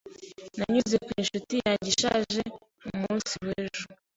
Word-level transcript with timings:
Nanyuze 0.57 0.95
ku 1.05 1.11
ncuti 1.21 1.55
yanjye 1.63 1.87
ishaje 1.93 2.41
mu 2.83 2.93
munsi 3.01 3.33
w'ejo. 3.45 3.85